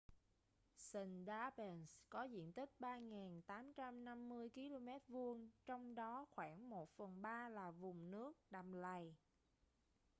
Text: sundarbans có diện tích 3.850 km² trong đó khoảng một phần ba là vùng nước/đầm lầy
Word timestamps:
sundarbans 0.77 1.97
có 2.09 2.23
diện 2.23 2.51
tích 2.51 2.69
3.850 2.79 4.49
km² 4.49 5.37
trong 5.65 5.95
đó 5.95 6.25
khoảng 6.29 6.69
một 6.69 6.89
phần 6.97 7.21
ba 7.21 7.49
là 7.49 7.71
vùng 7.71 8.11
nước/đầm 8.11 8.73
lầy 8.73 9.15